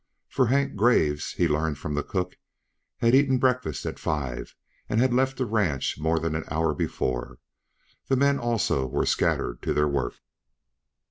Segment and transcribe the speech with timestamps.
[0.27, 2.35] For Hank Graves, he learned from the cook,
[2.97, 4.55] had eaten breakfast at five
[4.89, 7.37] and had left the ranch more than an hour before;
[8.07, 10.15] the men also were scattered to their work.